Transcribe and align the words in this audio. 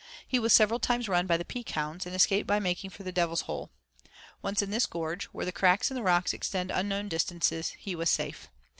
He 0.27 0.39
was 0.39 0.51
several 0.51 0.79
times 0.79 1.07
run 1.07 1.27
by 1.27 1.37
the 1.37 1.45
Peak 1.45 1.69
hounds, 1.69 2.07
and 2.07 2.15
escaped 2.15 2.47
by 2.47 2.59
making 2.59 2.89
for 2.89 3.03
the 3.03 3.11
Devil's 3.11 3.41
Hole. 3.41 3.69
Once 4.41 4.63
in 4.63 4.71
this 4.71 4.87
gorge, 4.87 5.25
where 5.25 5.45
the 5.45 5.51
cracks 5.51 5.91
in 5.91 5.95
the 5.95 6.01
rocks 6.01 6.33
extend 6.33 6.71
unknown 6.71 7.07
distances, 7.07 7.75
he 7.77 7.93
was 7.95 8.09
safe. 8.09 8.49